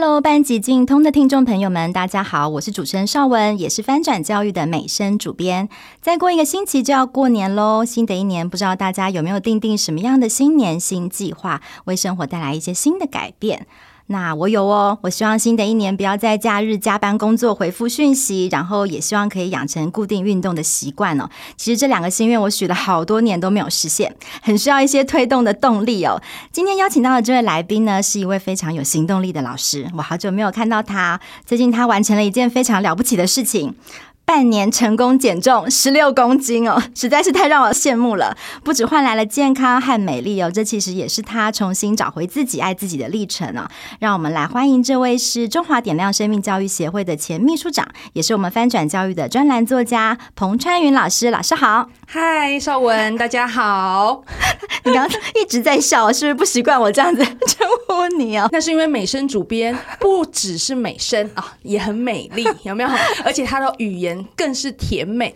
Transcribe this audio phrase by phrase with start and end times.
[0.00, 5.68] Hello，班级进通的听众朋友们，大家好，我是主持人邵文，也是翻转教育的美声主编。
[6.00, 13.66] 再过一个星期就要过年喽，新的一年不知道大家有没有定定什么样的新年新计划，为生活带来一些新的改变。
[14.10, 21.28] 那我有哦，我希望新的一年不要在假日加班工作回复讯息，然后也希望可以养成固定运动的习惯哦。
[21.58, 26.20] 其实这两个心愿我许了好多年都没有实现， 很需要一些推动的动力哦。
[26.50, 33.74] 今天邀请到的这位来宾呢，是一位非常有行动力的老师，我好久没有看到他，最近他完成了一件非常了不起的事情。
[34.28, 38.36] 半年成功减重十六公斤哦，实在是太让我羡慕了。
[38.62, 43.66] 不止换来了健康和美丽哦，这其实也是他重新找回自己、爱自己的历程哦。
[44.00, 51.30] 让我们来欢迎这位是中华点亮生命教育协会的前秘书长，也是我们翻转教育的专栏作家彭川云老师。
[51.30, 54.22] 老师好，嗨，绍文，大家好。
[54.84, 58.46] 你刚刚一直在笑，是不是不习惯我这样子称呼你哦？
[58.52, 62.90] 那是因为美声主编不只是美声啊，也很美丽，有没有？
[63.24, 64.17] 而且他的语言。
[64.36, 65.34] 更是甜美，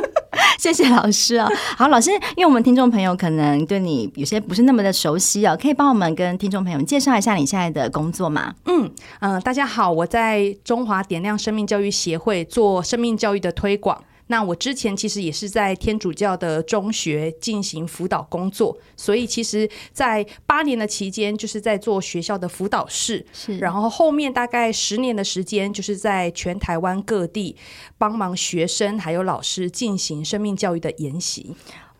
[0.58, 1.48] 谢谢老师啊！
[1.76, 8.54] 好，老师，因为我们听众朋友可能对你有些不是那么的熟悉啊，可以帮我们跟听众朋友们介绍一下你现在的工作吗？
[8.66, 8.90] 嗯
[9.20, 14.02] 嗯、呃，大家好，我在中华点亮生命教育协会做生命教育的推广。
[14.28, 27.54] 那我之前其实也是在天主教的中学进行辅导工作，所以其实，在八年的期间就是在做学校的辅导室，是，然后后面大概十年的时间就是在全台湾各地
[27.98, 31.54] 帮忙学生还有老师进行生命教育的研习。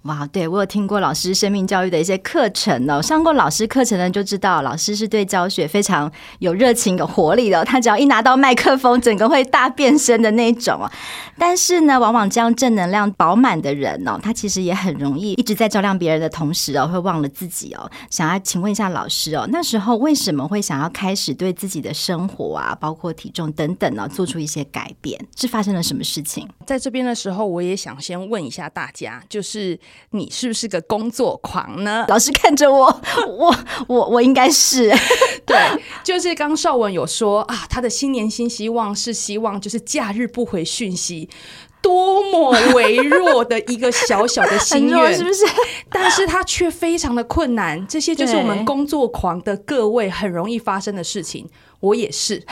[0.04, 7.64] 哇，对，我有听过老师生命教育的一些课程哦，上过老师课程的人就知道，老师是对教学非常有热情、有活力的。
[7.64, 10.90] 他只要一拿到麦克风，整个会大变身的那种哦。
[11.38, 17.90] 但是呢，往往这样正能量饱满的人哦，他其实也很容易一直在照亮别人的同时哦，会忘了自己哦。
[18.10, 25.18] 想要请问一下老师哦，那时候为什么会想要开始对自己的生活啊，包括体重等等呢，做出一些改变？
[25.34, 26.46] 是发生了什么事情？
[26.66, 29.80] 在这边的时候，我也想先问一下大家，就是。
[30.10, 32.04] 你是不是个工作狂呢？
[32.08, 33.56] 老师看着我， 我
[33.88, 34.92] 我我应该是
[35.44, 35.56] 对，
[36.02, 41.28] 就是刚绍文有说啊，他的新年新希望是希望就是假日不回讯息，
[41.82, 45.44] 多么微弱的一个小小的心愿，是不是？
[45.90, 51.48] 但是他却非常的困难，这些就是我们工作狂的各位很容易发生的事情。
[51.80, 52.42] 我也是，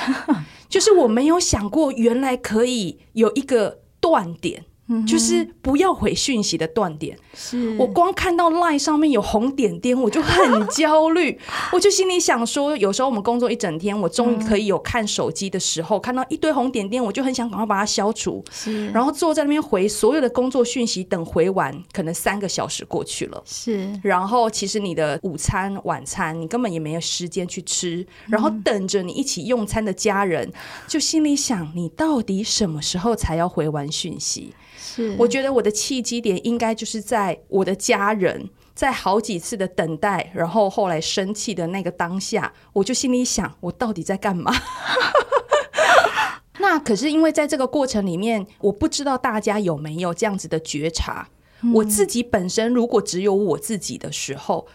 [0.69, 4.66] 就是我没有想过原来可以有一个断点。
[5.06, 11.38] 就是不要回讯息的断点，是我光看到 LINE 上面有红点点，我就很焦虑。
[11.72, 18.44] 我就心里想说，有时候我们工作一整天，我终于可以有看手机的时候，看到一堆红点点，我就很想赶快把它消除。
[18.50, 23.42] 是，然后坐在那边回所有的工作讯息，等回完，可能三个小时过去了。
[23.47, 30.50] 是，然后其实你的午餐、晚餐，你根本也没有时间去吃，然后等着你一起用餐的家人，
[30.86, 34.52] 就心里想，你到底什么时候才要回完讯息？
[34.94, 44.52] 是，我觉得我的契机点应该就是在我的家人在好几次的等待，然后后来生气的那个当下，我就心里想，我到底在干嘛？
[46.60, 51.28] 那可是因为在这个过程里面，我不知道大家有没有这样子的觉察。
[51.62, 54.66] 嗯、我自己本身如果只有我自己的时候，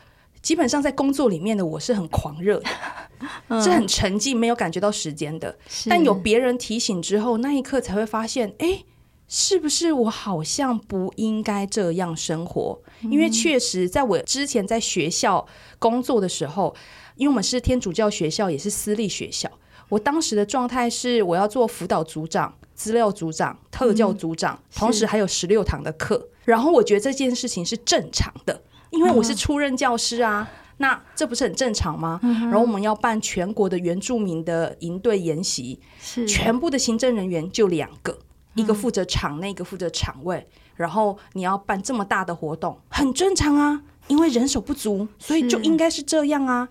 [0.42, 2.70] 基本上在工作里面的我是很狂热的，
[3.50, 5.58] 嗯、是很沉浸，没有感觉到时间的。
[5.88, 8.84] 但有别人提醒之后，那一刻才会发现，哎。
[9.28, 12.82] 是不是我好像不应该这样生活？
[13.02, 15.46] 因为确实，在我之前在学校
[15.80, 16.74] 工作的时候，
[17.16, 19.52] 因为我们是天主教学校，也是私立学校，
[19.90, 26.30] 我当时的状态是我要做辅导组长、资料组长、特教组长，嗯、同时还有十六堂的课。
[26.46, 32.22] 然后我觉得这件事情是正常的，因为我是初任教师啊，嗯、那这不是很正常吗？
[32.24, 38.18] 嗯、然后我们要办全国的原住民的营队研习，是全部的行政人员就两个。
[38.58, 40.46] 一个负责场内，一个负责场位，
[40.76, 46.68] 然后你要办这么大的活动，很正常啊，因为人手不足，所以就应该是这样啊。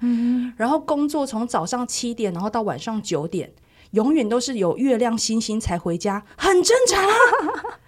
[0.56, 3.52] 然后工作从早上七点，然后到晚上九点，
[3.92, 7.14] 永远都是有月亮星星才回家，很正常啊。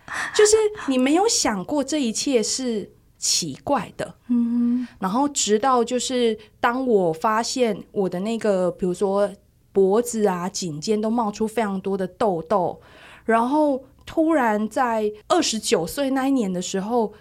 [0.34, 0.56] 就是
[0.86, 4.86] 你没有想过这一切是奇怪的，嗯。
[5.00, 9.28] 然后直到就是当我发现我的那个，比如说
[9.72, 12.80] 脖子啊、颈肩都冒出非常多的痘痘。
[13.28, 17.12] 然后突然在二十九岁那一年的时候，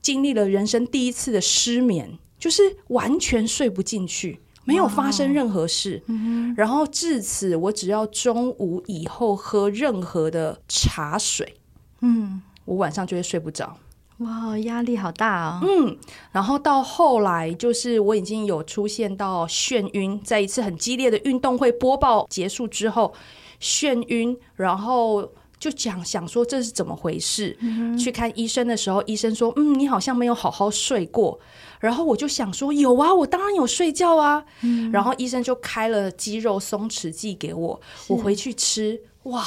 [0.00, 6.00] 经历了人生第一次的失眠，就是完全睡不进去，没有发生任何事。
[6.06, 11.56] 嗯、然后至此，我只要中午以后喝任何的茶水，
[12.02, 13.76] 嗯，我晚上就会睡不着。
[14.18, 15.66] 哇，压力好大啊、哦！
[15.66, 15.98] 嗯，
[16.30, 23.12] 然后到后来，就是我已经有出现到眩晕，在一次很激烈的运动会播报结束之后，
[23.60, 27.56] 眩晕，然后就讲想说这是怎么回事？
[27.98, 31.38] 去看医生的时候，医生说：“嗯，你好像没有好好睡过。”
[31.80, 34.44] 然后我就想说：“有啊，我当然有睡觉啊。”
[34.92, 39.44] 然后医生就开了肌肉松弛剂给我，我回去吃，哇，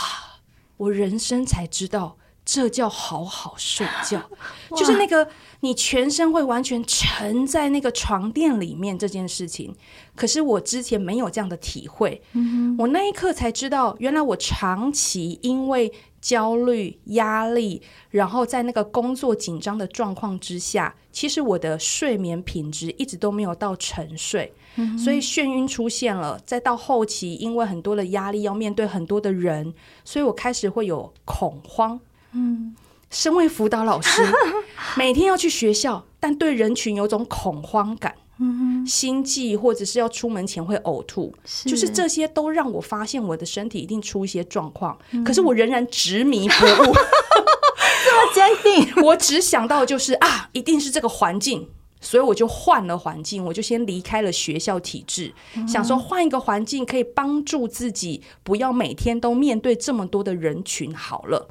[0.77, 2.17] 我人生才知道。
[2.43, 4.21] 这叫好好睡觉，
[4.75, 5.27] 就是那个
[5.59, 9.75] 你全身会完全沉在那个床垫里面这件事情。
[10.15, 26.39] 可是我之前没有这样的体会，嗯、我那一刻才知道，原来我长期因为焦虑、压力，然后在那个工作紧张的状况之下，其实我的睡眠品质一直都没有到沉睡，嗯、所以眩晕出现了。
[26.45, 29.73] 再到后期，因为很多的压力要面对很多的人，
[30.03, 31.99] 所以我开始会有恐慌。
[32.33, 32.75] 嗯，
[33.09, 34.21] 身为辅导老师，
[34.95, 46.93] 每天要去学校，但对人群有种恐慌感，嗯，心悸或者是要出门前会呕吐，是就是这些都让我发现我的身体一定出一些状况，嗯、可是我仍然执迷不悟，
[48.05, 48.93] 这么坚定。
[49.03, 51.67] 我只想到就是啊，一定是这个环境，
[51.99, 60.95] 所以我就换了环境，我就先离开了学校体制，嗯、想说换一个环境可以帮助自己，不要每天都面对这么多的人群。
[60.95, 61.49] 好了。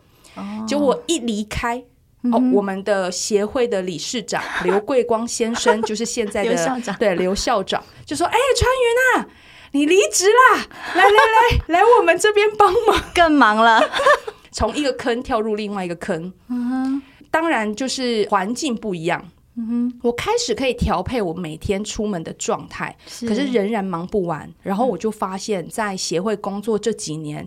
[0.67, 1.83] 就我一离开，
[2.23, 9.29] 嗯、哦，我们的协会的理事长 刘桂光先生，就是现在的刘校长，对刘校长就说：“哎、欸，川云啊，
[9.73, 13.81] 你离职啦，来来来， 来我们这边帮忙，更忙了，
[14.53, 16.33] 从一个坑跳入另外一个坑。
[16.49, 19.31] 嗯哼，当然就是环境不一样。
[19.57, 22.97] 嗯哼，我开始可以调配我每天出门的状态，
[23.27, 24.49] 可是仍然忙不完。
[24.63, 27.47] 然后我就发现，在协会工作这几年。”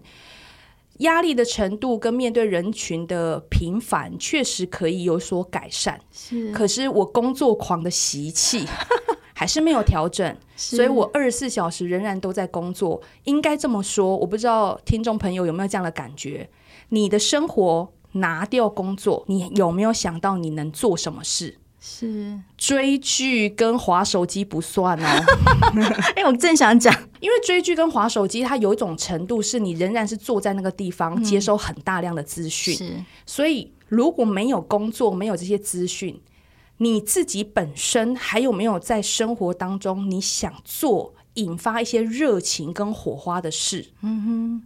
[1.00, 6.00] 压力的程度跟面对人群的频繁，确实可以有所改善。
[6.12, 8.66] 是，可是我工作狂的习气
[9.34, 13.02] 还是没有调整，所以我二十四小时仍然都在工作。
[13.24, 16.50] 应该这么说，我不知道听众朋友有没有这样的感觉？
[16.90, 21.58] 你的生活拿掉工作，你有没有想到你能做什么事？
[21.86, 25.06] 是追剧跟划手机不算哦。
[26.16, 32.74] 哎、欸，我正想讲，因为追剧跟划手机，它有一种程度是你仍然是坐在那个地方接收很大量的资讯。
[32.74, 36.18] 是、嗯，所以如果没有工作，没有这些资讯，
[36.78, 43.88] 你自己本身还有没有在生活当中你想做引发一些热情跟火花的事？
[44.04, 44.64] 嗯哼，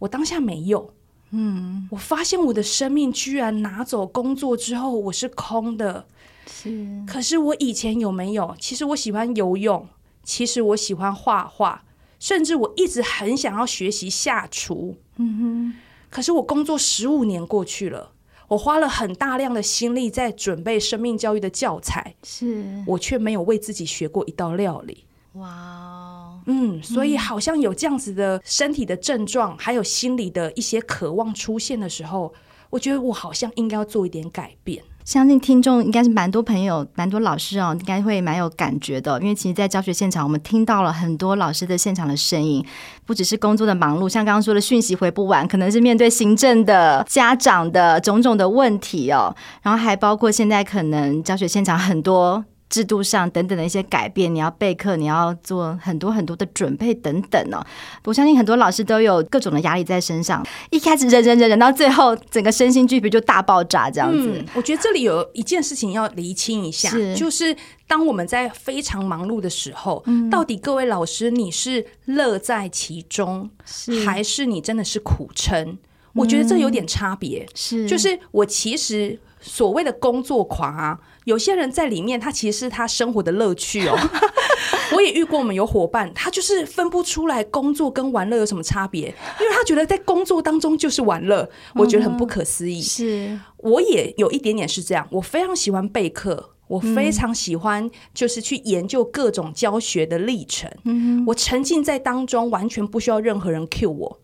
[0.00, 0.92] 我当下没有。
[1.30, 6.04] 嗯，我发现我的生命居然拿走工作之后，我是空的。
[6.50, 8.56] 是，可是我以前有没有？
[8.58, 9.88] 其实我喜欢游泳，
[10.22, 11.84] 其实我喜欢画画，
[12.18, 14.96] 甚至我一直很想要学习下厨。
[15.16, 15.74] 嗯哼。
[16.08, 18.12] 可是我工作十五年过去了，
[18.48, 25.04] 我花了很大量的心力在准备生命教育的教材，是我却没有为自己学过一道料理。
[25.32, 32.32] 哇，嗯，所以好像有这样子的身体的症状，还有心理的一些渴望出现的时候，
[32.70, 34.82] 我觉得我好像应该要做一点改变。
[35.06, 39.20] 相信听众应该是蛮多朋友、蛮多老师哦，应该会蛮有感觉的。
[39.20, 42.66] 因为其实，在教学现场，我们听到了很多老师的现场的声音，
[43.06, 49.32] 不只是工作的忙碌，像刚刚说的讯息回不完，可能是面对行政的、家长的种种的问题哦，
[49.62, 52.44] 然后还包括现在可能教学现场很多。
[52.68, 57.64] 制度上等等的一些改变，你要备课，你要做很多很多的准备等等哦。
[58.04, 64.32] 我相信很多老师都有各种的压力在身上，一开始忍忍忍忍，到最后整个身心俱疲就大爆炸这样子。
[64.36, 67.56] 嗯，我觉得这里有一件事情要厘清一下，是就是
[67.86, 75.78] 当我们在非常忙碌的时候，嗯，到底各位老师你是乐在其中，是还是你真的是苦撑？
[76.14, 77.46] 我觉得这有点差别。
[77.54, 80.98] 是，就是我其实所谓的工作狂啊。
[81.24, 83.98] 有些人在里面，他其实是他生活的乐趣哦。
[84.94, 89.08] 我也遇过，我们有伙伴，他就是分不出来工作跟玩乐有什么差别，
[89.40, 92.80] 因为他觉得在工作当中就是玩乐，我觉得很不可思议。
[92.80, 100.70] 是，我也有一点点是这样，我非常喜欢备课，我非常喜欢就是去研究各种教学的历程。
[100.84, 104.20] 嗯，我沉浸在当中，完全不需要任何人 cue 我。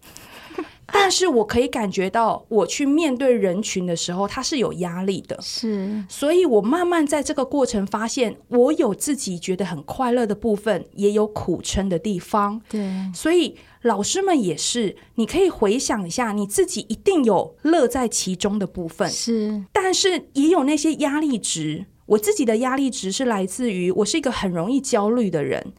[0.86, 5.38] 但是我可以感觉到，我去面对人群的时候，他是有压力的。
[5.40, 12.60] 是，所以我慢慢在这个过程发现，我有自己觉得很快乐的部分，也有苦撑的地方。
[12.68, 19.08] 对，所以老师们也是，你可以回想一下，你自己一定有乐在其中的部分。
[19.08, 21.86] 是，但是也有那些压力值。
[22.06, 25.72] 我自己的压力值是来自于我是一个很容易焦虑的人，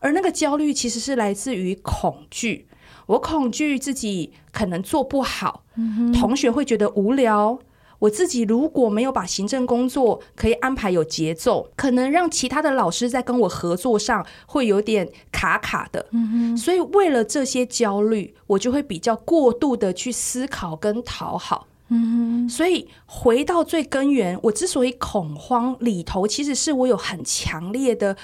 [0.00, 2.66] 而那个焦虑其实是来自于恐惧。
[3.06, 7.58] 我恐惧自己可能做不好，嗯、同学会觉得无聊。
[7.98, 16.04] 我自己如果没有把行政工作可以安排有节奏，可能让其他的老师在跟我合作上会有点卡卡的。
[16.10, 21.66] 嗯、所以为了这些焦虑，我就会比较过度的去思考跟讨好。
[21.88, 28.14] 嗯、所以回到最根源，我之所以恐慌里头，其实是我有很强烈的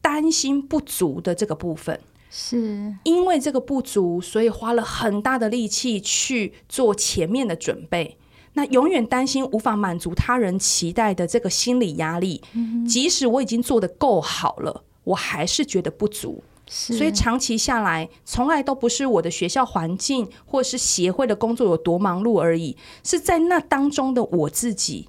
[0.00, 1.98] 担心不足的这个部分。
[2.38, 8.18] 是因为这个不足，所以花了很大的力气去做前面的准备。
[8.52, 16.44] 那永远担心无法满足他人期待的这个心理压力，嗯、即使我已经做得够好了，我还是觉得不足。
[16.66, 25.08] 所以长期下来，从来都不是我的学校环境或是协会的工作有多忙碌而已，是在那当中的我自己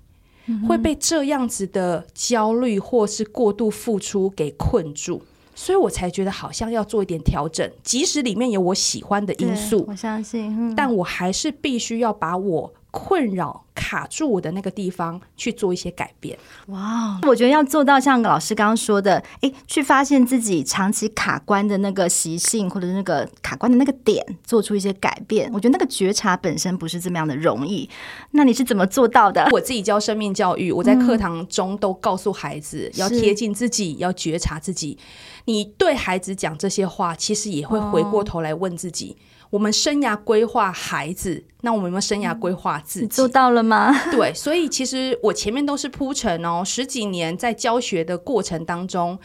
[0.66, 5.24] 会被这样子的焦虑或是过度付出给困住。
[5.58, 16.38] 所以我才觉得好像要做一点调整，即使里面有我喜欢的因素，我相信，嗯，但我还是必须要把我困扰卡住我的那个地方去做一些改变。
[16.68, 25.50] 哇，我觉得要做到像老师刚刚说的，哎，去发现自己长期卡关的那个习性，或者那个卡关的那个点，做出一些改变。
[25.54, 27.88] 我觉得那个觉察本身不是这么样的容易。
[28.32, 29.48] 那你是怎么做到的？
[29.52, 34.98] 我自己教生命教育，我在课堂中都告诉孩子，嗯，要贴近自己，要觉察自己。
[35.46, 43.06] 你对孩子讲这些话，其实也会回过头来问自己：哦、我们生涯规划孩子，那我们有没有生涯规划自己？
[43.06, 43.94] 你做到了吗？
[44.12, 49.20] 对，所以其实我前面都是铺陈哦，十几年在教学的过程当中。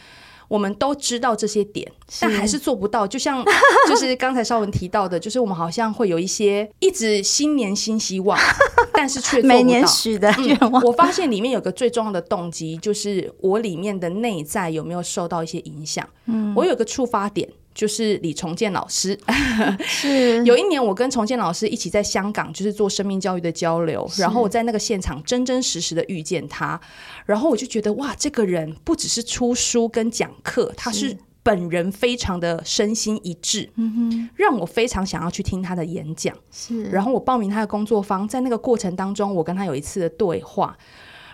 [0.49, 1.89] 我们都知道这些点，
[2.19, 3.07] 但还是做不到。
[3.07, 3.43] 就像
[3.87, 8.37] 就是刚才绍文提到的，就是我们好像会有一些一直新年新希望，
[8.93, 9.41] 但是却。
[9.41, 10.83] 每年许的愿望。
[10.83, 16.07] 嗯，我发现里面有个最重要的动机，就是我里面的内在有没有受到一些影响。
[16.25, 17.49] 嗯，我有个触发点。
[17.73, 19.17] 就是李重建老师，
[19.85, 20.43] 是。
[20.45, 26.79] 有一年我跟重建老师一起在香港，就是做生命教育的交流，然后我在那个现场真真实实的遇见他，
[27.25, 31.17] 然后我就觉得哇，这个人不只是出书跟讲课，他是。
[31.45, 40.77] 本人非常的身心一致，嗯哼，让我非常想要去听他的演讲，是，然后我报名他的工作坊，在那个过程当中，我跟他有一次的对话。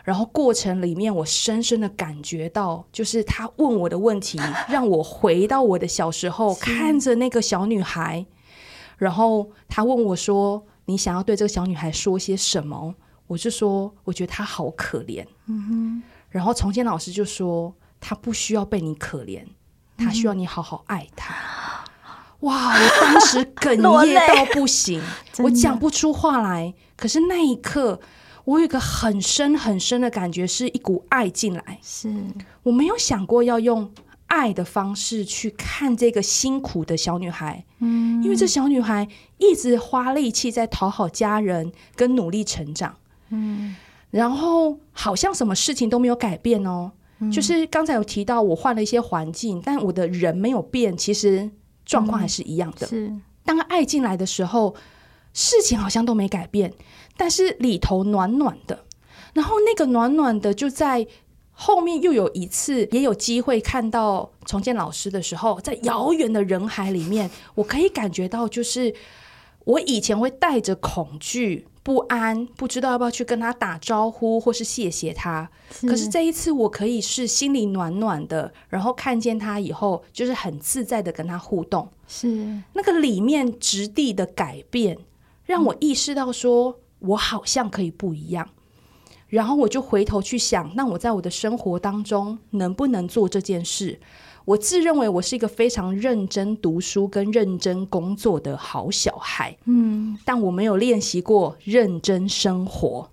[0.10, 8.26] 然后过程里面，我深深的感觉到，就是他问我的问题， 让我回到我的小时候，看着那个小女孩。
[8.98, 12.96] 然后他问我说：“你想要对这个小女孩说些什么？”
[13.28, 16.04] 我就说：“我觉得她好可怜。”嗯哼。
[16.32, 19.44] 然后崇建老师就说：“她不需要被你可怜，
[19.96, 21.36] 她需要你好好爱她。
[21.36, 21.86] 嗯”
[22.50, 22.74] 哇！
[22.74, 23.76] 我当时哽
[24.08, 25.00] 咽到不行，
[25.44, 26.74] 我讲不出话来。
[26.98, 28.00] 可是那一刻。
[28.50, 31.78] 我有一个很深很深的感觉，是一股爱进来。
[31.84, 32.12] 是
[32.64, 33.92] 我没有想过要用
[34.26, 42.96] 爱的方式去看这个辛苦的小女孩，嗯，因为这小女孩一直花力气在讨好家人跟努力成长，
[43.30, 43.76] 嗯，
[44.10, 51.48] 然后好像什么事情都没有改变哦，嗯，就是刚才有提到我换了一些环境，但我的人没有变，其实
[51.86, 52.88] 状况还是一样的。
[52.88, 53.14] 嗯，是。
[53.46, 54.76] 当爱进来的时候，
[55.34, 56.74] 事情好像都没改变。
[57.18, 58.86] 但是里头暖暖的，
[59.34, 61.06] 然后那个暖暖的就在
[61.52, 68.96] 后面又有一次也有机会看到重建老师的时候，在遥远的人海里面，我可以感觉到，就是
[69.66, 75.52] 我以前会带着恐惧、不安，不知道要不要去跟他打招呼或是谢谢他。
[75.82, 81.90] 可是这一次，我可以是心里暖暖的，然后看见他以后，就是很自在的跟他互动。
[82.08, 82.28] 是
[82.72, 84.98] 那个里面质地的改变，
[85.50, 86.80] 让我意识到说。
[87.02, 88.50] 我好像可以不一样，
[89.30, 93.98] 然后我就回头去想，那我在我的生活当中能不能做这件事？
[94.44, 103.10] 我自认为我是一个非常认真读书跟认真工作的好小孩，嗯，但我没有练习过认真生活。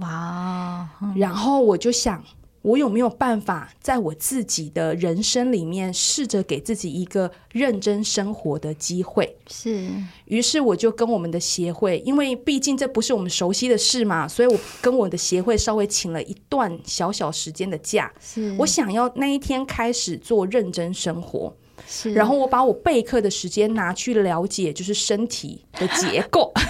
[0.00, 2.24] 哇，然后我就想。
[2.62, 9.36] 我有没有办法在我自己的人生里面试着给自己一个认真生活的机会？
[9.48, 9.88] 是，
[10.24, 18.12] 于是我就跟我们的协会，因为毕竟这不是我们熟悉的事嘛，所以我跟我的协会稍微请了一段小小时间的假。
[18.20, 21.54] 是，我想要那一天开始做认真生活。
[21.86, 26.52] 是，然后我把我备课的时间拿去了解，就是身体的结构。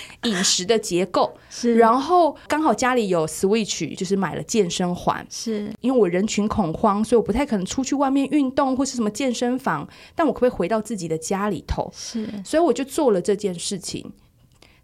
[0.24, 5.26] 饮食的结构是，然后刚好家里有 Switch，就是买了健身环。
[5.30, 9.88] 是，因为我人群恐慌，所以我不太可能出去外面运动或是什么健身房。
[10.14, 11.90] 但我可不可以回到自己的家里头？
[11.94, 14.12] 是，所以我就做了这件事情。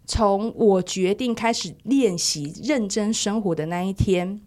[0.05, 4.41] 从我决定开始练习认真生活的那一天，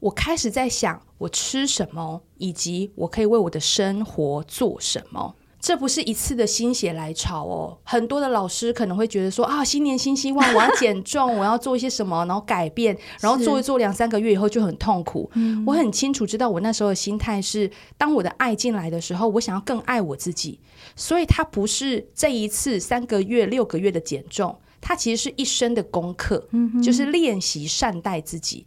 [0.00, 5.36] 我开始在想我吃什么，以及我可以为我的生活做什么。
[5.64, 15.30] 这不是一次的心血来潮哦，很多的老师可能会觉得说啊，新年新希望，我要减重，我要做一些什么，然后改变， 然后做一做两三个月以后就很痛苦。
[15.66, 20.60] 我很清楚知道我那时候的心态是，当我的爱进来的时候，我想要更爱我自己，
[20.96, 26.46] 所以它不是这一次三个月、六个月的减重，它其实是一生的功课，
[26.82, 28.66] 就是练习善待自己。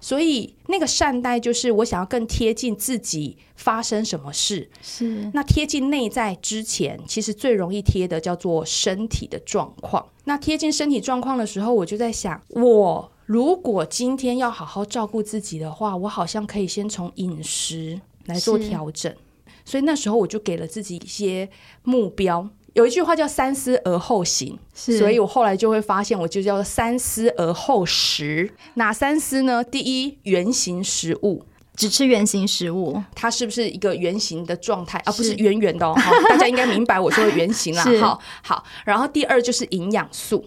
[0.00, 10.06] 所以那个善待就是我想要更贴近自己发生什么事，是那贴近内在之前，其实最容易贴的叫做身体的状况。
[10.24, 19.14] 那贴近身体状况的时候，我就在想，我如果今天要好好照顾自己的话，我好像可以先从饮食来做调整。
[19.64, 21.48] 所以那时候我就给了自己一些
[21.82, 22.48] 目标。
[22.76, 28.50] 有一句话叫“三思而后行”，所以我后来就会发现，我就叫“三思而后食”。
[28.74, 29.64] 哪三思呢？
[29.64, 31.42] 第一，原形食物，
[31.74, 35.12] 只吃圆形食物，它是不是一个圆形的状态啊？
[35.12, 35.94] 不是圆圆的哦，
[36.28, 37.82] 大家应该明白我说的圆形啦。
[37.98, 38.64] 好，好。
[38.84, 40.44] 然后第二就是营养素。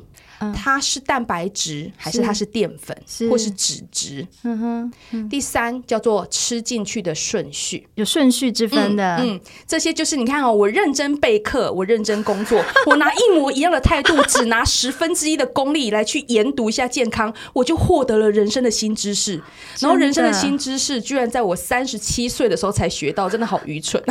[0.55, 2.95] 它是蛋白质还是它是淀粉，
[3.29, 4.27] 或是脂质？
[4.43, 4.93] 嗯哼。
[5.11, 9.17] 嗯，第三叫做吃进去的顺序，有顺序之分的。
[9.17, 19.41] 嗯，嗯，这些就是你看哦，我认真备课，我认真工作， 我拿一模一样的态度，只拿十分之一的功力来去研读一下健康，我就获得了人生的新知识。
[19.79, 24.01] 然后人生的新知识，居然在我三十七岁的时候才学到，真的好愚蠢。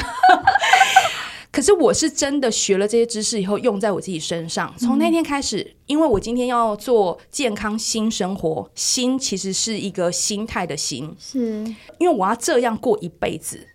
[1.51, 4.73] 可是我是真的学了这些知识以后，用在我自己身上。
[4.79, 11.39] 从那天开始，因为我今天要做健康新生活，心其实是一个心态的心，是
[11.99, 13.67] 因为我要这样过一辈子。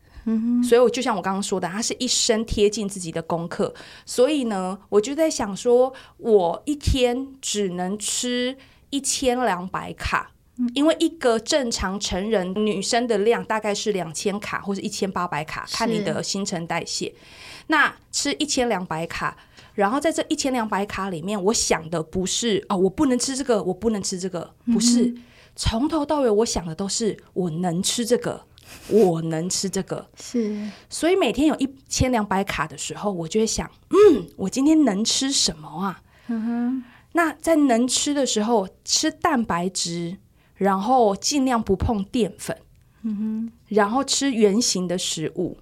[0.63, 3.73] 所以我就像我刚刚说的，它是一生贴近自己的功课。
[4.05, 8.55] 所以呢，我就在想说，我一天只能吃
[8.89, 10.31] 一千两百卡，
[10.73, 17.13] 因为一个正常成人女生的量大概是两千卡或者一千八百卡，看你的新陈代谢。
[17.67, 19.37] 那吃一千两百卡，
[19.73, 25.23] 然后在这一千两百卡里面，我想的不是哦，我不能吃这个，我不能吃这个，不是，嗯、
[25.55, 28.45] 从头到尾我想的都是我能吃这个，
[28.89, 30.69] 我能吃这个，是。
[30.89, 36.01] 所以每天有一千两百卡的时候，我就会想，嗯，我今天能吃什么啊？
[36.27, 36.83] 嗯哼。
[37.15, 40.17] 那在能吃的时候，吃蛋白质，
[40.55, 42.57] 然后尽量不碰淀粉，
[43.03, 45.57] 嗯哼，然后吃圆形的食物。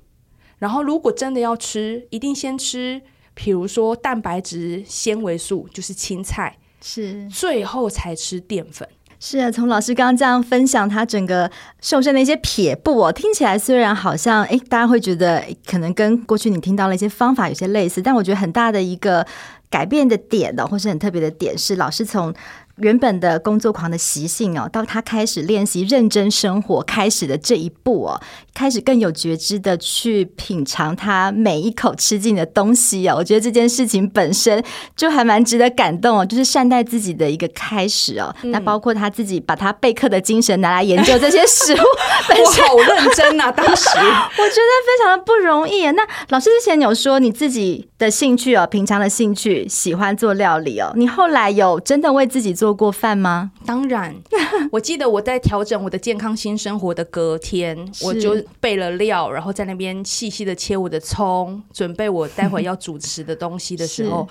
[0.61, 3.01] 然后，如果真的要吃，一定先吃，
[3.33, 8.87] 比如说蛋白质、纤维素，就是青菜，是最后才吃淀粉。
[9.19, 11.49] 是啊，从老师刚刚这样分享他整个
[11.81, 19.25] 瘦身的一些撇步哦，听起来虽然好像诶，大家会觉得可能跟过去你听到了一些方法有些类似，但我觉得很大的一个
[19.71, 22.31] 改变的点呢，或是很特别的点是，老师从。
[22.81, 28.21] 原本的工作狂的习性哦，到他开始练习认真生活开始的这一步哦，
[28.53, 34.63] 开始更有觉知的去品尝他每一口吃进的东西哦，我觉得这件事情本身
[34.95, 38.35] 就还蛮值得感动哦，就是善待自己的一个开始哦。
[38.43, 43.51] 嗯、那包括他自己把他备课的精神拿来研究这些食物，我好认真啊！
[43.51, 45.91] 当时我觉得非常的不容易啊。
[45.91, 53.51] 那老师之前有说你自己的兴趣哦，平常的兴趣喜欢做料理哦，你后来有真的为自己做做过饭吗？
[53.65, 54.15] 当然，
[54.71, 64.25] 我记得我在调整我的健康新生活的隔天，我就备了料，然后在那边细细的切我的葱，准备我待会要主持的东西的时候，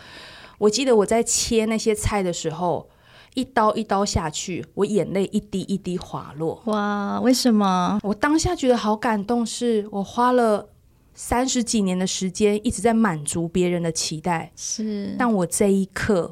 [0.57, 2.89] 我记得我在切那些菜的时候，
[3.35, 6.63] 一刀一刀下去，我眼泪一滴一滴滑落。
[6.65, 8.01] 哇，为什么？
[8.03, 10.71] 我当下觉得好感动，是我花了
[11.13, 16.31] 三十几年的时间一直在满足别人的期待，是，但我这一刻。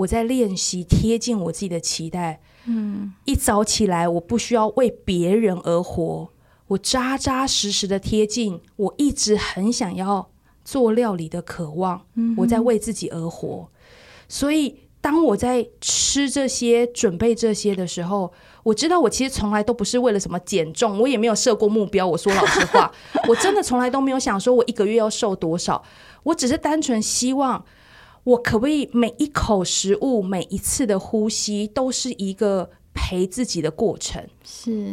[0.00, 6.30] 我在练习贴近我自己的期待，嗯，一早起来，我不需要为别人而活，
[6.68, 10.30] 我扎扎实实的贴近我一直很想要
[10.64, 13.68] 做料理的渴望，嗯，我在为自己而活。
[14.26, 18.32] 所以，当我在吃这些、准备这些的时候，
[18.62, 22.06] 我知道我其实从来都不是为了什么减重，我也没有设过目标。
[22.06, 22.90] 我说老实话，
[23.28, 25.84] 我真的从来都没有想说我一个月要瘦多少，
[26.22, 27.62] 我只是单纯希望。
[28.24, 34.26] 我可不可以每一口食物、每一次的呼吸都是一个陪自己的过程？
[34.44, 34.92] 是，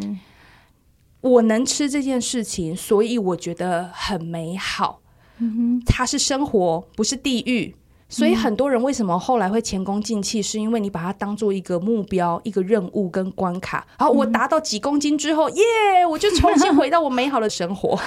[1.22, 5.02] 我能吃这件事情，所以我觉得很美好。
[5.40, 7.76] 嗯哼，它是生活，不是地狱。
[8.10, 13.86] 所以很多人为什么后来会前功尽弃，是因为你把它当做一个目标、一个任务跟关卡。
[14.00, 15.64] 好，我达到几公斤之后，耶，
[16.10, 18.00] 我就重新回到我美好的生活。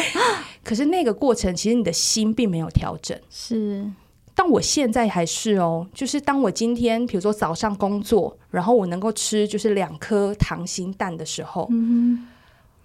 [0.62, 3.18] 可是那个过程，其实你的心并没有调整。
[3.30, 3.90] 是。
[4.38, 12.28] 但我现在还是哦，就是当我今天比如说早上工作，然后我能够吃就是两颗溏心蛋的时候，嗯，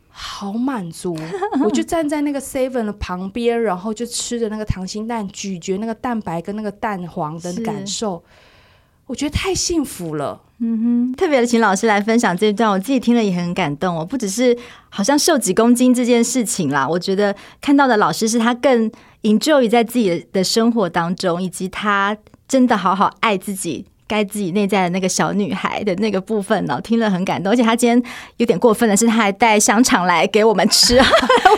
[0.10, 1.16] 好满足。
[1.64, 8.24] 我就站在那个 seven 的旁边，然后就吃着那个溏心蛋，咀嚼那个蛋白跟那个蛋黄的感受。
[9.06, 11.14] 我觉得太幸福了，嗯哼。
[11.14, 14.04] 特别的，请老师来分享这一段，我自己听了也很感动哦。
[14.04, 14.58] 不只是
[14.90, 18.90] 好像瘦几公斤这件事情啦，我觉得看到的老师是他更
[19.24, 23.88] enjoy 在自己的生活当中，以及他真的好好爱自己。
[24.14, 27.52] 该自己内在的那个小女孩的那个部分呢，听了很感动。
[27.52, 28.04] 而且他今天
[28.38, 30.98] 有点过分的是，他还带香肠来给我们吃，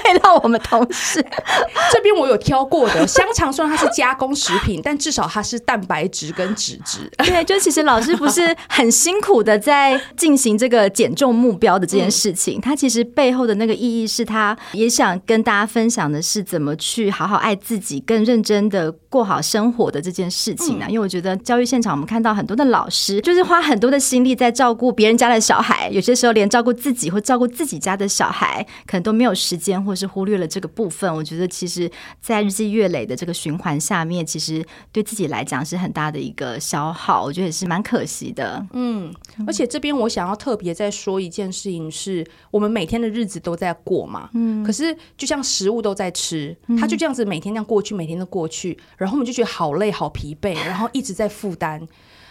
[0.05, 1.21] 喂到我们同事。
[1.91, 7.11] 这边我有挑过的香肠，虽然它是加工食品， 但至少它是蛋白质跟脂质。
[7.17, 20.85] 对，就其实老师不是很辛苦的在进行这个减重目标的这件事情，他其实背后的那个意义是他也想跟大家分享的是怎么去好好爱自己，更认真的过好生活的这件事情呢。
[20.87, 22.44] 因为我觉得教育现场我们看到很。
[22.45, 31.11] 很多的老师就是花很多的心力在照顾别人家的小孩，有些时候连照顾自己或照顾自己家的小孩，可能都没有时间，或是忽略了这个部分。
[31.11, 31.89] 我觉得，其实，
[32.21, 37.23] 在日积月累的这个循环下面，其实对自己来讲是很大的一个消耗。
[37.23, 38.63] 我觉得也是蛮可惜的。
[38.73, 39.11] 嗯，
[39.47, 44.29] 而且这边我想要特别再说一件事情是，是我们每天的日子都在过嘛。
[44.35, 51.81] 嗯，可是就像食物都在吃，它就这样子每天这样过去，每天都过去，然后我们就觉得好累、好疲惫，然后一直在负担。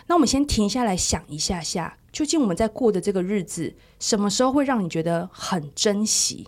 [0.06, 6.46] 那我们先停下来想一下下，究竟我们在过的这个日子，什么时候会让你觉得很珍惜？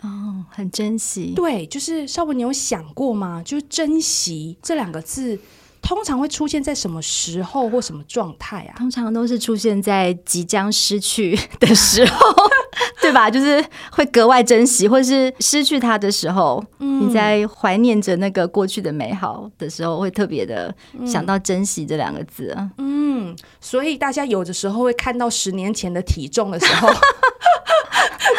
[0.00, 1.32] 哦，很珍惜。
[1.34, 3.42] 对，就是邵文，你有想过吗？
[3.44, 5.38] 就是珍惜这两个字，
[5.84, 8.74] 通常会出现在什么时候或什么状态啊？
[8.78, 12.34] 通常都是出现在即将失去的时候。
[13.00, 13.30] 对吧？
[13.30, 20.74] 就是会格外珍惜，或是失去它的时候，嗯、你在怀念着那个过去的美好的时候，会特别的
[21.06, 22.70] 想到珍惜这两个字啊。
[22.78, 26.88] 嗯，所以大家有的时候会看到十年前的体重的时候，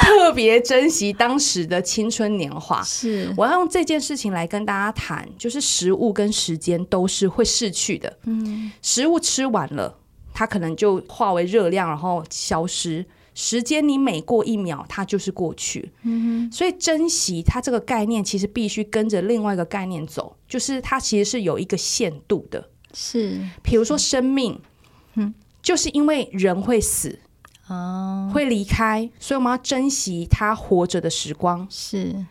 [0.06, 2.82] 特别珍惜当时的青春年华。
[2.84, 8.18] 是，我要用这件事情来跟大家谈，就是食物跟时间都是会逝去的。
[8.26, 9.98] 嗯，食物吃完了，
[10.34, 13.06] 它可能就化为热量，然后消失。
[13.38, 15.91] 时间，你每过一秒，它就是过去。
[16.04, 22.70] 嗯哼，所以珍惜它这个概念，其实必须跟着另外一个概念走，就是它其实是有一个限度的。
[22.94, 24.58] 是，比如说生命，
[25.15, 27.20] 嗯，就是因为人会死，
[27.67, 31.65] 哦，会离开，所以我们要珍惜他活着的时光。
[31.69, 32.25] 是，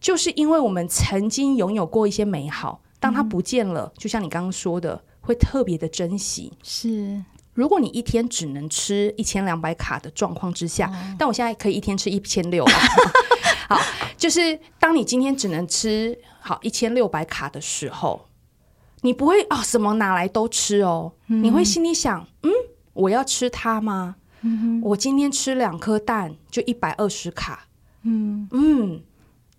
[0.00, 6.52] 就是因为我们曾经拥有过一些美好，当他不见了，嗯，就像你刚刚说的，会特别的珍惜。
[6.62, 7.22] 是。
[7.54, 12.62] 如果你一天只能吃一千两百卡的状况之下，哦、但我现在可以一天吃一千六。
[13.66, 13.80] 好，
[14.18, 18.26] 就是当你今天只能吃好一千六百卡的时候，
[19.00, 22.50] 你不会啊、哦、什么拿来都吃哦，嗯、你会心里想，嗯，
[22.92, 24.16] 我要吃它吗？
[24.46, 27.66] 嗯、我今天吃两颗蛋就一百二十卡，
[28.02, 29.02] 嗯嗯，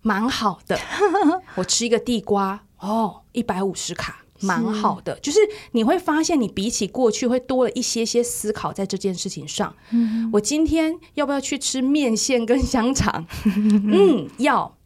[0.02, 0.78] 蛮好的。
[1.56, 4.24] 我吃一个地瓜，哦，一百五十卡。
[4.40, 5.40] 蛮好的，就是
[5.72, 9.74] 你会发现，你比起过去会多了一些些思考在这件事情上。
[9.90, 13.26] 嗯，我今天要不要去吃面线跟香肠？
[13.44, 14.76] 嗯，要。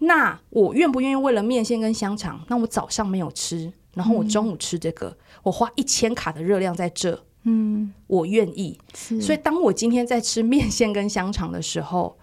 [0.00, 2.44] 那我愿不愿意为了面线跟香肠？
[2.48, 7.18] 那我早上没有吃，然后我中午吃这个，嗯、我花一千卡的热量在这。
[7.48, 8.78] 嗯，我愿意。
[9.20, 12.18] 所以当我今天在吃面线跟香肠的时候，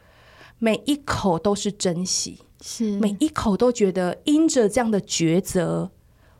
[0.59, 2.99] 每一口都是珍惜，是。
[2.99, 5.91] 每一口都觉得因着这样的抉择。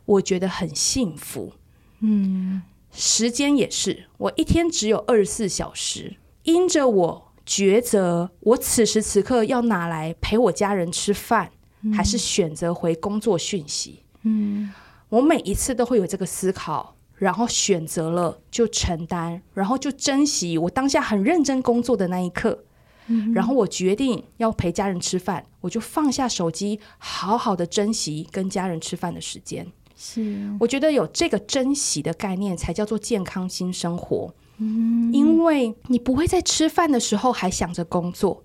[0.06, 1.52] 我觉得很幸福，
[1.98, 11.50] 嗯，时间也是，我一天只有二十四小时，因着我抉择，我此时此刻要拿来陪我家人吃饭，
[11.82, 14.72] 嗯、还是选择回工作讯息，嗯，
[15.08, 22.64] 我每一次都会有这个思考，然后选择了就承担，然后就珍惜我当下很认真工作的那一刻，
[23.06, 29.66] 嗯、然后我决定要陪家人吃饭，我就放下手机，好好的珍惜跟家人吃饭的时间。
[29.96, 34.34] 是，我觉得有这个珍惜的概念，才叫做健康新生活。
[34.58, 38.44] 嗯，因为你不会在吃饭的时候还想着工作，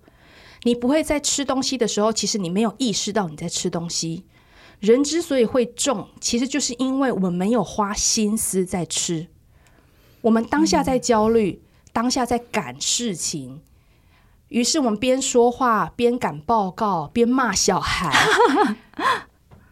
[0.64, 4.24] 你不会在吃东西的时候，其实你没有意识到你在吃东西。
[4.82, 9.28] 人之所以会重，其实就是因为我们没有花心思在吃。
[10.22, 11.62] 我们当下在焦虑，
[11.94, 13.62] 当下在赶事情，
[14.48, 18.12] 于是我们边说话边赶报告边骂小孩。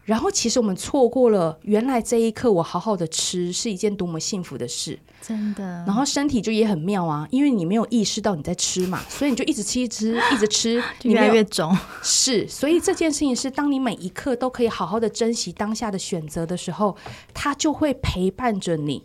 [0.09, 5.63] 然后其实我们错过了原来这一刻我好好的吃是一件多么幸福的事，真的。
[5.85, 11.77] 然后身体就也很妙啊，因为你没有意识到你在吃嘛，所以你就一直吃一直吃，一直吃， 越来越肿。
[12.01, 16.97] 是，所以这件事情是当你每一刻都可以好好的珍惜当下的选择的时候，
[17.31, 19.03] 它就会陪伴着你。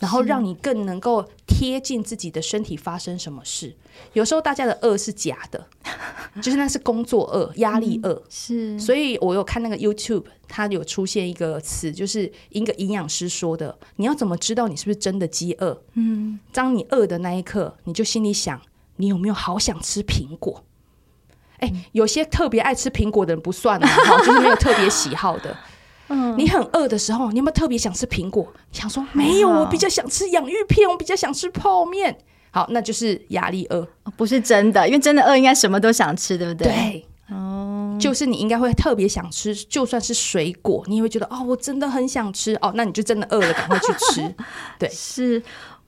[0.00, 1.24] 然后让你更能够
[1.60, 3.76] 贴近自己的身体发生什么事。
[4.14, 5.66] 有时候大家的饿是假的，
[6.40, 8.22] 就是那是工作饿、压力饿。
[8.30, 15.82] 是，所以我有看那个 YouTube，它有出现一个词，就是一个营养师说的：你要怎么知道你是不是真的饥饿？
[15.96, 18.58] 嗯，当你饿的那一刻，你就心里想，
[18.96, 20.64] 你有没有好想吃苹果？
[21.58, 25.54] 哎，有些特别爱吃苹果的人不算啊，就是没有特别喜好的。
[26.10, 28.46] 嗯，你很饿的时候，你有没有特别想吃苹果？
[28.72, 32.18] 想说没有，我比较想吃洋芋片，我比较想吃泡面。
[32.50, 36.66] 好，那就是压力饿，不是真的，因为真的饿应该什么都想吃，对不对？
[36.68, 44.34] 对，哦，就是你应该会特别想吃，就算是水果，你也会觉得哦，我真的很想吃哦，那你就真的饿了，赶快去吃。
[44.80, 45.40] 对，是。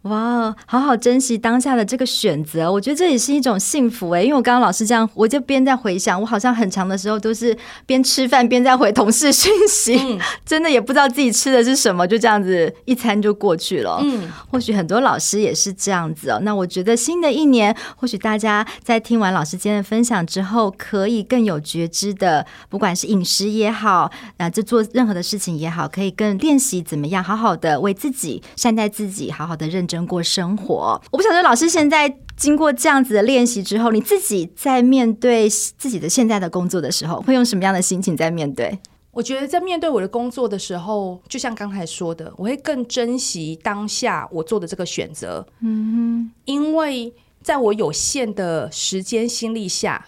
[0.03, 4.25] 哇，好好珍惜当下的这个选择，我觉得这也是一种幸福诶。
[4.25, 14.01] 因为我刚刚老师这样，我就边在回想，我好像很长的时候都是边吃饭边在回同事讯息，嗯， 真的也不知道自己吃的是什么，就这样子一餐就过去了。
[14.03, 16.41] 嗯，或许很多老师也是这样子哦。
[16.43, 29.87] 那我觉得新的一年，或许大家在听完老师今天的分享之后，可以更有觉知的，不管是饮食也好，啊，这做任何的事情也好，可以更练习怎么样好好的为自己善待自己，好好的认。
[30.07, 38.78] 过生活，我不晓得老师现在经过这样子的练习之后，你自己在面对自己的现在的工作的时候，会用什么样的心情在面对？
[39.11, 45.46] 我觉得在面对我的工作的时候，就像刚才说的，我会更珍惜当下我做的这个选择。
[45.61, 50.07] 嗯哼，因为在我有限的时间心力下。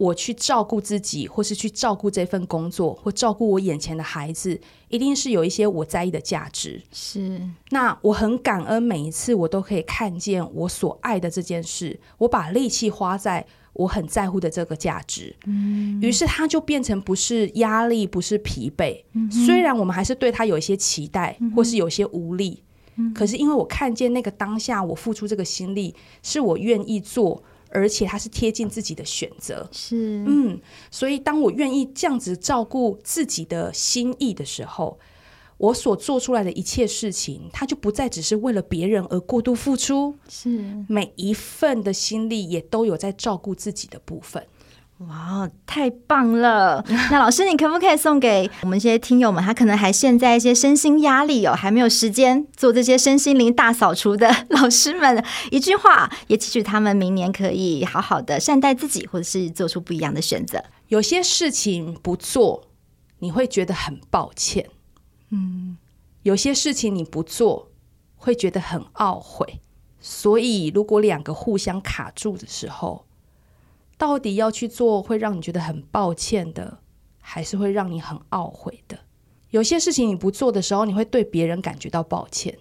[0.00, 4.58] 我去照顾自己，或是去照顾这份工作，或照顾我眼前的孩子，
[4.88, 6.80] 一定是有一些我在意的价值。
[6.90, 15.36] 是，那我很感恩每一次我都可以看见我所爱的这件事，我把力气花在我很在乎的这个价值。
[15.44, 19.04] 嗯，于是它就变成不是压力，不是疲惫。
[19.12, 22.62] 嗯，虽然我们还是对他有一些期待，或是有些无力，
[22.96, 27.42] 嗯，可是因为我看见那个当下，我付出这个心力，是我愿意做。
[27.70, 30.24] 而且他是贴近自己的选择，是。
[30.26, 34.98] 嗯，所以当我愿意这样子照顾自己的心意的时候，
[35.56, 40.48] 我所做出来的一切事情，它就不再只是为了别人而过度付出，是。
[40.88, 44.46] 每一份的心力也都有在照顾自己的部分。
[45.08, 46.84] 哇，太棒了！
[47.10, 60.62] 那老师，你可不可以送给我们一些听友们，他可能还陷在一些身心压力哦，还没有时间做这些身心灵大扫除的老师们一句话，也期许他们明年可以好好的善待自己，或者是做出不一样的选择。
[60.88, 62.64] 有些事情不做，
[63.20, 64.68] 你会觉得很抱歉，
[65.30, 65.78] 嗯，
[66.24, 67.70] 有些事情你不做，
[68.16, 69.60] 会觉得很懊悔。
[69.98, 73.06] 所以，如果两个互相卡住的时候，
[74.00, 76.78] 到底要去做会让你觉得很抱歉的，
[77.20, 78.98] 还是会让你很懊悔的？
[79.50, 82.54] 有些事情你不做的时候，你会对别人感觉到抱歉；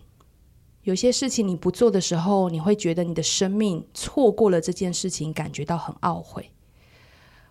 [0.84, 6.52] 有些事情你不做的时候，你会觉得你的生命错过了这件事情，感觉到很懊悔。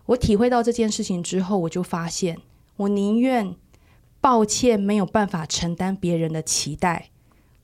[0.05, 2.37] 我体会到这件事情之后，我就发现，
[2.75, 3.55] 我宁愿
[4.21, 7.09] 抱歉没有办法承担别人的期待，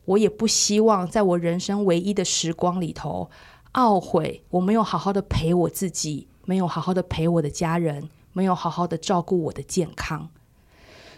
[0.06, 3.30] 我也不希望在我人生唯一的时光里头。
[3.76, 10.30] 懊悔，我没有好好的陪我自己，没有好好的陪我的家人，没有好好的照顾我的健康。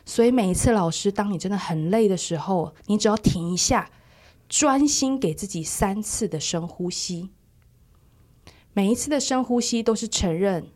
[0.03, 3.91] 所以每一次，老师，当你真的很累的时候，你只要停一下，
[4.49, 7.29] 专心给自己三次的深呼吸。
[8.73, 10.67] 每一次的深呼吸都是承认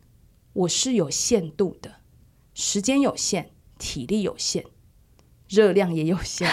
[0.52, 1.96] 我是有限度的，
[2.54, 3.46] 时间有限，
[3.78, 4.66] 体力有限，
[5.48, 6.48] 热量也有限。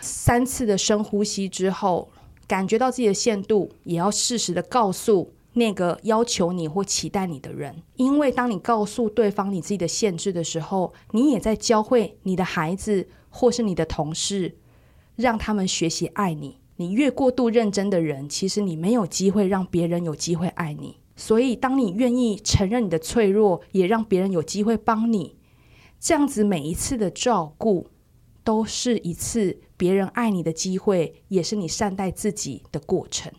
[0.00, 2.10] 三次的深呼吸之后。
[2.50, 14.56] 感觉到自己的限度，也要适时的告诉那个要求你或期待你的人，因为当你告诉对方你自己的限制的时候，你也在教会你的孩子或是你的同事，
[15.14, 16.58] 让他们学习爱你。
[16.78, 20.96] 你越过度认真的人，其实你没有机会让别人有机会爱你。
[21.14, 25.36] 所以，当你愿意承认你的脆弱，也让别人有机会帮你，
[26.00, 27.86] 这样子每一次的照顾，
[28.42, 33.32] 都是一次别人爱你的机会，也是你善待自己的过程。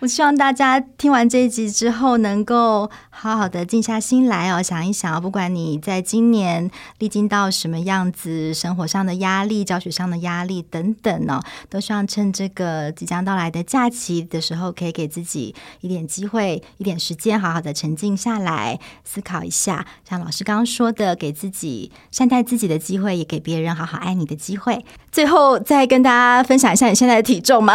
[0.00, 19.86] 我希望大家听完这一集之后，能够好好的静下心来哦，想一想，不管你在今年历经到什么样子，生活上的压力、教学上的压力等等哦，都希望趁这个即将到来的假期的时候，可以给自己一点机会、一点时间，好好的沉静下来，思考一下。
[20.06, 24.84] 像老师刚刚说的，给自己善待自己的机会，也给别人好好爱你的机会。
[25.10, 27.74] 最后再跟大家分享一下你现在的体重吗？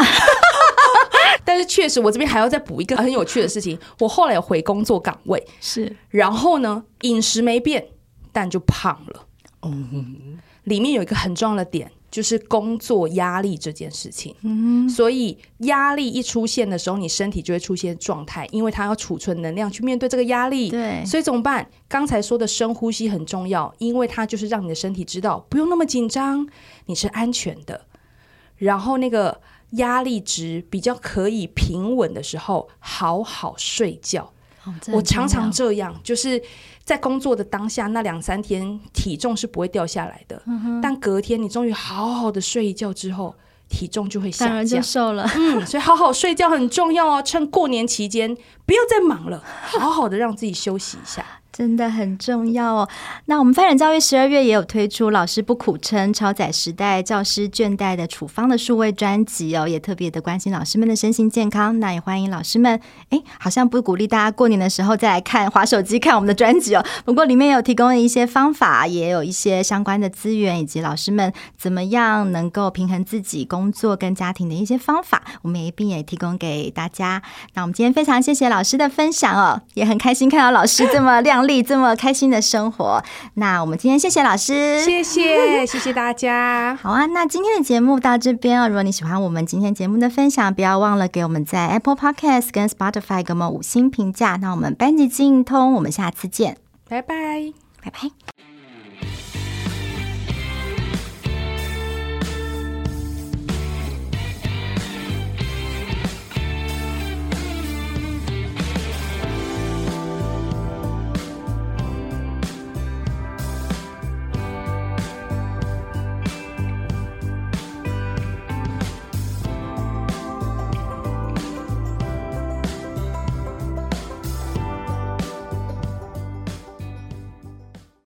[1.51, 3.77] 但是确实，我这边还要再补一个很有趣的事情。
[3.99, 7.85] 我后来有回工作岗位， 是，然后呢，饮食没变，
[8.31, 9.25] 但就胖了。
[9.63, 14.33] 嗯，里面有一个很重要的点，就是工作压力这件事情。
[14.43, 20.69] 嗯，所以压力一出现的时候，你身体就会出现状态，因为它要储存能量去面对这个压力。
[20.69, 21.69] 对，所以怎么办？
[21.89, 26.47] 刚才说的深呼吸很重要，因为它就是让你的身体知道不用那么紧张，
[26.85, 27.87] 你是安全的。
[28.55, 29.41] 然后那个。
[29.71, 34.31] 压力值比较可以平稳的时候，好好睡觉。
[34.63, 36.39] 哦、我常常这样，就是
[36.83, 40.39] 在工作的当下那两三天，体重是不会掉下来的。
[40.45, 43.33] 嗯、但隔天你终于好好的睡一觉之后，
[43.67, 45.27] 体重就会下降，就瘦了。
[45.35, 47.23] 嗯，所以好好睡觉很重要哦。
[47.23, 51.25] 趁过年期间，不要再忙了，好好的让自己休息一下。
[51.51, 52.89] 真的很重要哦。
[53.25, 61.79] 那我们翻转教育十二月也有推出“老师不苦撑，超载时代教师倦怠的处方”的数位专辑哦，也特别的关心老师们的身心健康。
[61.79, 66.85] 那也欢迎老师们，哎，好像不鼓励大家过年的时候再来看划手机看我们的专辑哦。
[67.03, 77.21] 不过里面有提供了一些方法，也有一些相关的资源，以及老师们怎么样能够平衡自己工作跟家庭的一些方法，我们也一并也提供给大家。
[77.53, 81.61] 那我们今天非常谢谢老师的分享哦，也很开心看到老师这么亮丽。
[81.63, 83.03] 这么开心的生活，
[83.35, 86.77] 那我们今天谢谢老师，谢谢 谢谢大家。
[86.81, 88.67] 好啊，那今天的节目到这边哦。
[88.67, 94.37] 如果你喜欢我们今天节目的分享，不要忘了给我们在 Apple Podcast 跟 Spotify 给我们五星评价。
[94.41, 96.57] 那我们班级经营通，我们下次见，
[96.89, 97.15] 拜拜，
[97.83, 98.40] 拜拜。